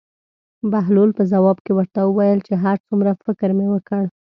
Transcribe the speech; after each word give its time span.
بهلول 0.71 1.09
په 1.17 1.23
ځواب 1.31 1.57
کې 1.65 1.71
ورته 1.75 1.99
وویل 2.03 2.39
چې 2.47 2.53
هر 2.63 2.77
څومره 2.87 3.11
فکر 3.25 3.49
مې 3.57 3.67
وکړ. 3.73 4.03